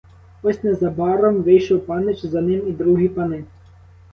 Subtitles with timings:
[0.43, 3.43] Ось незабаром вийшов панич, за ним і другі пани.